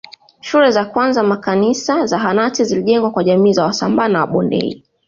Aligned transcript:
Shule 0.39 0.71
za 0.71 0.85
kwanza 0.85 1.23
makanisa 1.23 2.05
zahanati 2.05 2.63
zilijengwa 2.65 3.11
kwa 3.11 3.23
jamii 3.23 3.53
za 3.53 3.63
wasambaa 3.65 4.07
na 4.07 4.19
wabondei 4.19 4.83